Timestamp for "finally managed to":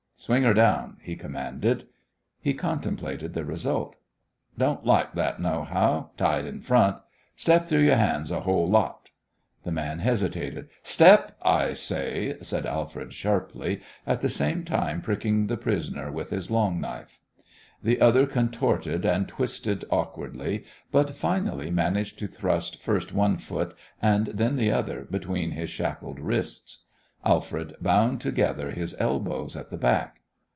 21.15-22.27